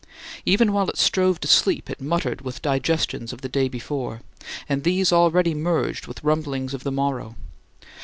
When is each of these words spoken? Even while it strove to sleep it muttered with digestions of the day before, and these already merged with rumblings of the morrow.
Even 0.47 0.73
while 0.73 0.89
it 0.89 0.97
strove 0.97 1.39
to 1.41 1.47
sleep 1.47 1.87
it 1.87 2.01
muttered 2.01 2.41
with 2.41 2.63
digestions 2.63 3.31
of 3.31 3.41
the 3.41 3.47
day 3.47 3.69
before, 3.69 4.21
and 4.67 4.83
these 4.83 5.13
already 5.13 5.53
merged 5.53 6.07
with 6.07 6.23
rumblings 6.23 6.73
of 6.73 6.83
the 6.83 6.91
morrow. 6.91 7.35